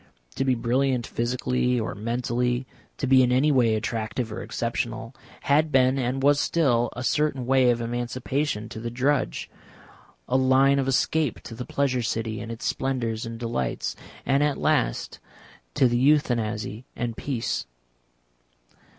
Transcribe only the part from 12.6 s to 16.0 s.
splendours and delights, and at last to the